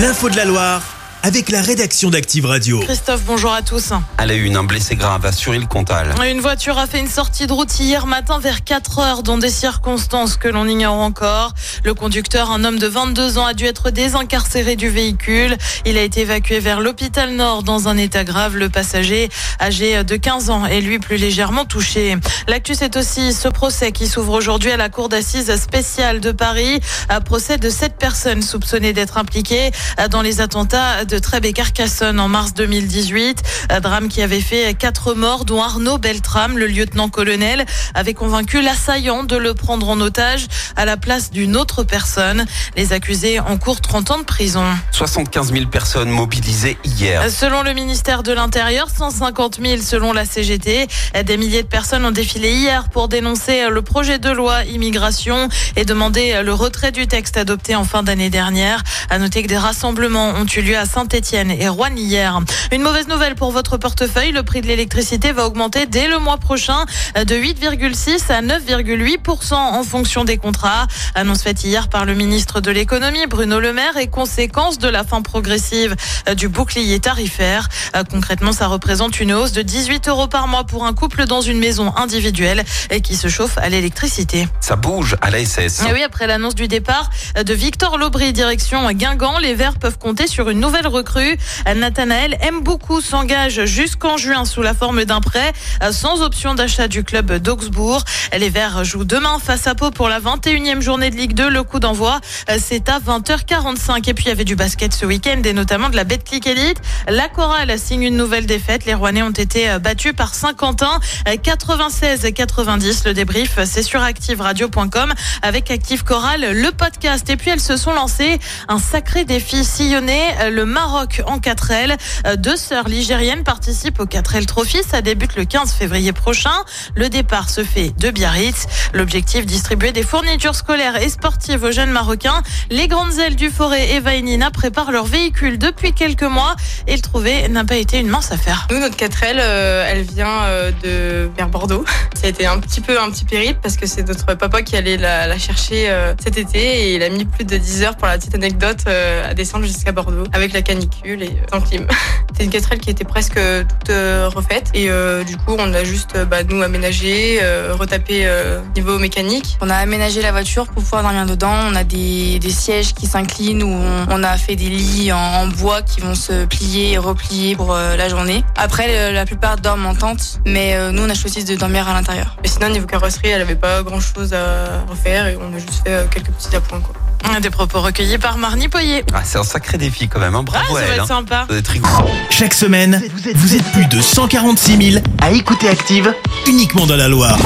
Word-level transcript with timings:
L'info 0.00 0.30
de 0.30 0.36
la 0.36 0.46
Loire 0.46 0.89
avec 1.22 1.50
la 1.50 1.60
rédaction 1.60 2.08
d'Active 2.08 2.46
Radio. 2.46 2.80
Christophe, 2.80 3.22
bonjour 3.26 3.52
à 3.52 3.62
tous. 3.62 3.92
À 4.16 4.26
la 4.26 4.34
une, 4.34 4.56
un 4.56 4.64
blessé 4.64 4.96
grave 4.96 5.26
à 5.26 5.32
Suril-Comtal. 5.32 6.14
Une 6.24 6.40
voiture 6.40 6.78
a 6.78 6.86
fait 6.86 6.98
une 6.98 7.08
sortie 7.08 7.46
de 7.46 7.52
route 7.52 7.78
hier 7.78 8.06
matin 8.06 8.38
vers 8.38 8.64
4 8.64 8.98
heures 9.00 9.22
dans 9.22 9.36
des 9.36 9.50
circonstances 9.50 10.36
que 10.36 10.48
l'on 10.48 10.66
ignore 10.66 10.94
encore. 10.94 11.52
Le 11.84 11.92
conducteur, 11.92 12.50
un 12.50 12.64
homme 12.64 12.78
de 12.78 12.86
22 12.86 13.38
ans, 13.38 13.44
a 13.44 13.54
dû 13.54 13.66
être 13.66 13.90
désincarcéré 13.90 14.76
du 14.76 14.88
véhicule. 14.88 15.56
Il 15.84 15.98
a 15.98 16.02
été 16.02 16.22
évacué 16.22 16.58
vers 16.58 16.80
l'hôpital 16.80 17.34
Nord 17.34 17.64
dans 17.64 17.88
un 17.88 17.98
état 17.98 18.24
grave. 18.24 18.56
Le 18.56 18.70
passager, 18.70 19.28
âgé 19.60 20.02
de 20.02 20.16
15 20.16 20.48
ans, 20.48 20.64
est 20.64 20.80
lui 20.80 20.98
plus 20.98 21.16
légèrement 21.16 21.66
touché. 21.66 22.16
L'actu, 22.48 22.74
c'est 22.74 22.96
aussi 22.96 23.34
ce 23.34 23.48
procès 23.48 23.92
qui 23.92 24.06
s'ouvre 24.06 24.32
aujourd'hui 24.32 24.70
à 24.70 24.78
la 24.78 24.88
cour 24.88 25.10
d'assises 25.10 25.54
spéciale 25.56 26.20
de 26.20 26.32
Paris. 26.32 26.80
Un 27.10 27.20
procès 27.20 27.58
de 27.58 27.68
sept 27.68 27.96
personnes 27.98 28.42
soupçonnées 28.42 28.94
d'être 28.94 29.18
impliquées 29.18 29.70
dans 30.10 30.22
les 30.22 30.40
attentats 30.40 31.04
de 31.10 31.18
Trèbes 31.18 31.44
et 31.44 31.52
Carcassonne 31.52 32.20
en 32.20 32.28
mars 32.28 32.54
2018. 32.54 33.42
Un 33.68 33.80
drame 33.80 34.08
qui 34.08 34.22
avait 34.22 34.40
fait 34.40 34.74
quatre 34.74 35.14
morts, 35.14 35.44
dont 35.44 35.60
Arnaud 35.60 35.98
Beltram, 35.98 36.56
le 36.56 36.68
lieutenant-colonel, 36.68 37.66
avait 37.94 38.14
convaincu 38.14 38.62
l'assaillant 38.62 39.24
de 39.24 39.36
le 39.36 39.54
prendre 39.54 39.88
en 39.88 40.00
otage 40.00 40.46
à 40.76 40.84
la 40.84 40.96
place 40.96 41.32
d'une 41.32 41.56
autre 41.56 41.82
personne. 41.82 42.46
Les 42.76 42.92
accusés 42.92 43.40
encourent 43.40 43.80
30 43.80 44.10
ans 44.12 44.18
de 44.18 44.24
prison. 44.24 44.64
75 44.92 45.52
000 45.52 45.66
personnes 45.66 46.10
mobilisées 46.10 46.78
hier. 46.84 47.28
Selon 47.28 47.62
le 47.62 47.72
ministère 47.72 48.22
de 48.22 48.32
l'Intérieur, 48.32 48.88
150 48.88 49.58
000 49.60 49.82
selon 49.82 50.12
la 50.12 50.24
CGT. 50.24 50.86
Des 51.24 51.36
milliers 51.36 51.64
de 51.64 51.68
personnes 51.68 52.04
ont 52.04 52.12
défilé 52.12 52.52
hier 52.52 52.88
pour 52.88 53.08
dénoncer 53.08 53.68
le 53.68 53.82
projet 53.82 54.20
de 54.20 54.30
loi 54.30 54.64
immigration 54.64 55.48
et 55.74 55.84
demander 55.84 56.40
le 56.44 56.54
retrait 56.54 56.92
du 56.92 57.08
texte 57.08 57.36
adopté 57.36 57.74
en 57.74 57.84
fin 57.84 58.04
d'année 58.04 58.30
dernière. 58.30 58.84
À 59.08 59.18
noter 59.18 59.42
que 59.42 59.48
des 59.48 59.58
rassemblements 59.58 60.30
ont 60.30 60.46
eu 60.46 60.60
lieu 60.62 60.76
à 60.76 60.86
Saint-Etienne 61.00 61.50
et 61.50 61.66
Rouen 61.66 61.96
hier. 61.96 62.38
Une 62.72 62.82
mauvaise 62.82 63.08
nouvelle 63.08 63.34
pour 63.34 63.52
votre 63.52 63.78
portefeuille, 63.78 64.32
le 64.32 64.42
prix 64.42 64.60
de 64.60 64.66
l'électricité 64.66 65.32
va 65.32 65.46
augmenter 65.46 65.86
dès 65.86 66.08
le 66.08 66.18
mois 66.18 66.36
prochain 66.36 66.84
de 67.16 67.34
8,6 67.34 68.30
à 68.30 68.42
9,8% 68.42 69.54
en 69.54 69.82
fonction 69.82 70.24
des 70.24 70.36
contrats. 70.36 70.86
Annonce 71.14 71.42
faite 71.42 71.64
hier 71.64 71.88
par 71.88 72.04
le 72.04 72.12
ministre 72.12 72.60
de 72.60 72.70
l'économie 72.70 73.26
Bruno 73.26 73.60
Le 73.60 73.72
Maire 73.72 73.96
et 73.96 74.08
conséquence 74.08 74.76
de 74.76 74.88
la 74.88 75.02
fin 75.02 75.22
progressive 75.22 75.96
du 76.36 76.48
bouclier 76.48 77.00
tarifaire. 77.00 77.70
Concrètement, 78.10 78.52
ça 78.52 78.66
représente 78.66 79.20
une 79.20 79.32
hausse 79.32 79.52
de 79.52 79.62
18 79.62 80.06
euros 80.08 80.26
par 80.26 80.48
mois 80.48 80.64
pour 80.64 80.84
un 80.84 80.92
couple 80.92 81.24
dans 81.24 81.40
une 81.40 81.58
maison 81.58 81.96
individuelle 81.96 82.62
et 82.90 83.00
qui 83.00 83.16
se 83.16 83.28
chauffe 83.28 83.56
à 83.56 83.70
l'électricité. 83.70 84.48
Ça 84.60 84.76
bouge 84.76 85.16
à 85.22 85.30
la 85.30 85.42
SS. 85.42 85.82
Et 85.88 85.94
oui, 85.94 86.02
après 86.02 86.26
l'annonce 86.26 86.54
du 86.54 86.68
départ 86.68 87.08
de 87.42 87.54
Victor 87.54 87.96
Lobry 87.96 88.34
direction 88.34 88.92
Guingamp, 88.92 89.38
les 89.38 89.54
Verts 89.54 89.78
peuvent 89.78 89.98
compter 89.98 90.26
sur 90.26 90.50
une 90.50 90.60
nouvelle 90.60 90.89
recrue. 90.90 91.38
Nathanaël 91.74 92.36
aime 92.42 92.60
beaucoup 92.60 93.00
s'engage 93.00 93.64
jusqu'en 93.64 94.16
juin 94.16 94.44
sous 94.44 94.62
la 94.62 94.74
forme 94.74 95.04
d'un 95.04 95.20
prêt 95.20 95.52
sans 95.92 96.22
option 96.22 96.54
d'achat 96.54 96.88
du 96.88 97.04
club 97.04 97.32
d'Augsbourg. 97.38 98.04
Les 98.36 98.50
Verts 98.50 98.84
jouent 98.84 99.04
demain 99.04 99.38
face 99.38 99.66
à 99.66 99.74
Pau 99.74 99.90
pour 99.90 100.08
la 100.08 100.20
21e 100.20 100.80
journée 100.80 101.10
de 101.10 101.16
Ligue 101.16 101.34
2. 101.34 101.48
Le 101.48 101.62
coup 101.62 101.80
d'envoi, 101.80 102.20
c'est 102.58 102.88
à 102.88 102.98
20h45. 102.98 104.08
Et 104.08 104.14
puis 104.14 104.24
il 104.24 104.28
y 104.28 104.32
avait 104.32 104.44
du 104.44 104.56
basket 104.56 104.92
ce 104.92 105.06
week-end 105.06 105.40
et 105.44 105.52
notamment 105.52 105.88
de 105.88 105.96
la 105.96 106.04
Betclic 106.04 106.46
Elite. 106.46 106.80
La 107.08 107.28
chorale 107.28 107.78
signe 107.78 108.02
une 108.02 108.16
nouvelle 108.16 108.46
défaite. 108.46 108.84
Les 108.84 108.94
Rouennais 108.94 109.22
ont 109.22 109.30
été 109.30 109.78
battus 109.78 110.12
par 110.14 110.34
Saint-Quentin 110.34 111.00
96-90. 111.26 113.06
Le 113.06 113.14
débrief, 113.14 113.58
c'est 113.64 113.82
sur 113.82 114.02
activeradio.com 114.02 115.12
avec 115.42 115.70
Active 115.70 116.04
Chorale, 116.04 116.52
le 116.52 116.70
podcast. 116.72 117.28
Et 117.30 117.36
puis 117.36 117.50
elles 117.50 117.60
se 117.60 117.76
sont 117.76 117.92
lancées 117.92 118.38
un 118.68 118.78
sacré 118.78 119.24
défi 119.24 119.64
sillonné, 119.64 120.20
le 120.50 120.64
Maroc 120.80 121.20
en 121.26 121.36
4L. 121.36 121.98
Deux 122.38 122.56
sœurs 122.56 122.88
ligériennes 122.88 123.44
participent 123.44 124.00
au 124.00 124.06
4L 124.06 124.46
Trophy. 124.46 124.78
Ça 124.82 125.02
débute 125.02 125.36
le 125.36 125.44
15 125.44 125.74
février 125.74 126.12
prochain. 126.12 126.54
Le 126.94 127.10
départ 127.10 127.50
se 127.50 127.62
fait 127.62 127.92
de 127.98 128.10
Biarritz. 128.10 128.66
L'objectif, 128.94 129.44
distribuer 129.44 129.92
des 129.92 130.02
fournitures 130.02 130.54
scolaires 130.54 130.96
et 130.96 131.10
sportives 131.10 131.64
aux 131.64 131.70
jeunes 131.70 131.90
Marocains. 131.90 132.42
Les 132.70 132.88
grandes 132.88 133.18
ailes 133.18 133.36
du 133.36 133.50
Forêt 133.50 133.90
et 133.90 134.00
Vainina 134.00 134.50
préparent 134.50 134.90
leur 134.90 135.04
véhicule 135.04 135.58
depuis 135.58 135.92
quelques 135.92 136.22
mois 136.22 136.56
et 136.86 136.96
le 136.96 137.02
trouver 137.02 137.46
n'a 137.48 137.64
pas 137.64 137.76
été 137.76 137.98
une 137.98 138.08
mince 138.08 138.32
affaire. 138.32 138.66
Nous, 138.70 138.78
notre 138.78 138.96
4L, 138.96 139.36
euh, 139.38 139.84
elle 139.86 140.02
vient 140.02 140.44
euh, 140.44 140.70
de 140.82 141.30
vers 141.36 141.48
Bordeaux. 141.48 141.84
Ça 142.14 142.26
a 142.26 142.30
été 142.30 142.46
un 142.46 142.58
petit 142.58 142.80
peu 142.80 142.98
un 142.98 143.10
petit 143.10 143.26
périple 143.26 143.60
parce 143.62 143.76
que 143.76 143.86
c'est 143.86 144.08
notre 144.08 144.34
papa 144.34 144.62
qui 144.62 144.76
allait 144.76 144.96
la, 144.96 145.26
la 145.26 145.38
chercher 145.38 145.90
euh, 145.90 146.14
cet 146.22 146.38
été 146.38 146.58
et 146.58 146.94
il 146.94 147.02
a 147.02 147.10
mis 147.10 147.26
plus 147.26 147.44
de 147.44 147.58
10 147.58 147.82
heures 147.82 147.96
pour 147.96 148.08
la 148.08 148.16
petite 148.16 148.34
anecdote 148.34 148.86
à 148.86 149.34
descendre 149.34 149.66
jusqu'à 149.66 149.92
Bordeaux 149.92 150.24
avec 150.32 150.52
la 150.52 150.62
canicule 150.74 151.22
et 151.22 151.42
sans 151.50 151.60
clim. 151.60 151.86
C'est 152.36 152.44
une 152.44 152.50
4L 152.50 152.78
qui 152.78 152.90
était 152.90 153.04
presque 153.04 153.34
toute 153.34 153.94
refaite 154.34 154.70
et 154.72 154.88
du 155.26 155.36
coup 155.36 155.56
on 155.58 155.74
a 155.74 155.84
juste 155.84 156.16
bah, 156.30 156.42
nous 156.42 156.62
aménagé, 156.62 157.40
retapé 157.72 158.26
niveau 158.74 158.98
mécanique. 158.98 159.58
On 159.60 159.68
a 159.68 159.74
aménagé 159.74 160.22
la 160.22 160.32
voiture 160.32 160.66
pour 160.66 160.82
pouvoir 160.82 161.02
dormir 161.02 161.26
dedans. 161.26 161.52
On 161.70 161.74
a 161.74 161.84
des, 161.84 162.38
des 162.38 162.50
sièges 162.50 162.94
qui 162.94 163.06
s'inclinent 163.06 163.62
où 163.62 163.68
on, 163.68 164.06
on, 164.10 164.22
a 164.22 164.36
fait 164.36 164.56
des 164.56 164.68
lits 164.68 165.12
en, 165.12 165.18
en, 165.18 165.46
bois 165.48 165.82
qui 165.82 166.00
vont 166.00 166.14
se 166.14 166.44
plier 166.46 166.92
et 166.92 166.98
replier 166.98 167.56
pour 167.56 167.72
euh, 167.72 167.96
la 167.96 168.08
journée. 168.08 168.44
Après, 168.56 169.12
la 169.12 169.24
plupart 169.26 169.56
dorment 169.56 169.86
en 169.86 169.94
tente, 169.94 170.40
mais 170.46 170.74
euh, 170.74 170.92
nous 170.92 171.02
on 171.02 171.08
a 171.08 171.14
choisi 171.14 171.44
de 171.44 171.54
dormir 171.56 171.88
à 171.88 171.94
l'intérieur. 171.94 172.36
Et 172.44 172.48
sinon 172.48 172.68
niveau 172.68 172.86
carrosserie, 172.86 173.28
elle 173.28 173.42
avait 173.42 173.54
pas 173.56 173.82
grand 173.82 174.00
chose 174.00 174.32
à 174.34 174.84
refaire 174.88 175.26
et 175.26 175.36
on 175.36 175.54
a 175.54 175.58
juste 175.58 175.82
fait 175.84 175.92
euh, 175.92 176.04
quelques 176.10 176.30
petits 176.30 176.54
appoints 176.54 176.80
quoi. 176.80 176.94
Des 177.40 177.48
propos 177.48 177.80
recueillis 177.80 178.18
par 178.18 178.36
Marnie 178.36 178.68
Poyer. 178.68 179.02
Ah, 179.14 179.22
c'est 179.24 179.38
un 179.38 179.44
sacré 179.44 179.78
défi 179.78 180.08
quand 180.08 180.20
même, 180.20 180.34
hein. 180.34 180.42
bravo 180.42 180.66
ah, 180.68 180.74
ça 180.74 180.78
à 180.78 180.82
elle. 180.82 180.88
va 180.88 180.94
être 180.96 181.02
hein. 181.04 181.06
sympa. 181.06 181.40
Ça 181.40 181.46
doit 181.46 181.56
être 181.56 181.68
rigolo. 181.68 182.10
Chaque 182.28 182.52
semaine, 182.52 183.02
vous 183.34 183.56
êtes 183.56 183.64
plus 183.72 183.86
de 183.86 184.02
146 184.02 184.92
000 184.92 185.04
à 185.22 185.30
écouter 185.30 185.68
Active 185.68 186.12
uniquement 186.46 186.84
dans 186.84 186.96
la 186.96 187.08
Loire. 187.08 187.38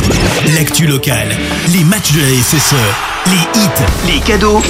L'actu 0.57 0.89
locale, 0.89 1.29
les 1.69 1.85
matchs 1.85 2.13
de 2.13 2.21
la 2.23 2.43
SSE, 2.43 2.75
les 3.27 3.61
hits, 3.61 4.15
les 4.15 4.21
cadeaux, 4.21 4.63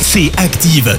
c'est 0.00 0.32
Active. 0.38 0.98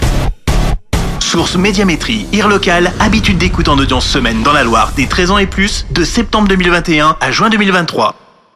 Source 1.19 1.55
Médiamétrie, 1.55 2.27
IR 2.31 2.47
local, 2.47 2.93
habitude 2.99 3.37
d'écoute 3.37 3.67
en 3.67 3.77
audience 3.77 4.05
semaine 4.05 4.41
dans 4.41 4.53
la 4.53 4.63
Loire 4.63 4.93
des 4.95 5.07
13 5.07 5.31
ans 5.31 5.37
et 5.37 5.47
plus, 5.47 5.85
de 5.91 6.05
septembre 6.05 6.47
2021 6.47 7.17
à 7.19 7.31
juin 7.31 7.49
2023. 7.49 8.15